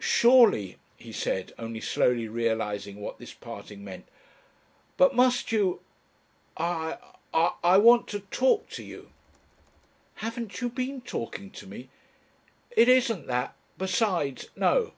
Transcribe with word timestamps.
"Surely," 0.00 0.78
he 0.96 1.12
said, 1.12 1.52
only 1.58 1.82
slowly 1.82 2.28
realising 2.28 2.96
what 2.96 3.18
this 3.18 3.34
parting 3.34 3.84
meant. 3.84 4.06
"But 4.96 5.14
must 5.14 5.52
you? 5.52 5.82
I 6.56 6.96
I 7.34 7.76
want 7.76 8.06
to 8.08 8.20
talk 8.20 8.70
to 8.70 8.82
you." 8.82 9.10
"Haven't 10.24 10.62
you 10.62 10.70
been 10.70 11.02
talking 11.02 11.50
to 11.50 11.66
me?" 11.66 11.90
"It 12.70 12.88
isn't 12.88 13.26
that. 13.26 13.54
Besides 13.76 14.48
no." 14.56 14.94